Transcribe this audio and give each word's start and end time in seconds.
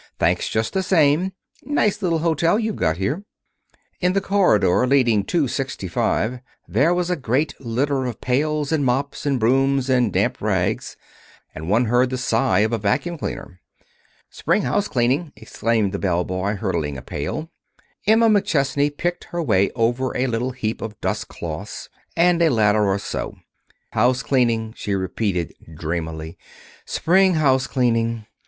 Thanks 0.17 0.49
just 0.49 0.73
the 0.73 0.81
same. 0.81 1.31
Nice 1.63 2.01
little 2.01 2.17
hotel 2.25 2.57
you've 2.57 2.75
got 2.75 2.97
here." 2.97 3.23
In 3.99 4.13
the 4.13 4.19
corridor 4.19 4.87
leading 4.87 5.23
to 5.25 5.47
sixty 5.47 5.87
five 5.87 6.39
there 6.67 6.91
was 6.91 7.11
a 7.11 7.15
great 7.15 7.53
litter 7.59 8.07
of 8.07 8.19
pails, 8.19 8.71
and 8.71 8.83
mops, 8.83 9.27
and 9.27 9.39
brooms, 9.39 9.91
and 9.91 10.11
damp 10.11 10.41
rags, 10.41 10.97
and 11.53 11.69
one 11.69 11.85
heard 11.85 12.09
the 12.09 12.17
sigh 12.17 12.61
of 12.61 12.73
a 12.73 12.79
vacuum 12.79 13.15
cleaner. 13.15 13.59
"Spring 14.31 14.63
house 14.63 14.87
cleaning," 14.87 15.33
explained 15.35 15.91
the 15.91 15.99
bellboy, 15.99 16.55
hurdling 16.55 16.97
a 16.97 17.03
pail. 17.03 17.51
Emma 18.07 18.27
McChesney 18.27 18.89
picked 18.97 19.25
her 19.25 19.43
way 19.43 19.69
over 19.75 20.17
a 20.17 20.25
little 20.25 20.49
heap 20.49 20.81
of 20.81 20.99
dust 20.99 21.27
cloths 21.27 21.89
and 22.17 22.41
a 22.41 22.49
ladder 22.49 22.87
or 22.87 22.97
so. 22.97 23.35
"House 23.91 24.23
cleaning," 24.23 24.73
she 24.75 24.95
repeated 24.95 25.53
dreamily; 25.77 26.39
"spring 26.87 27.35
house 27.35 27.67
cleaning." 27.67 28.25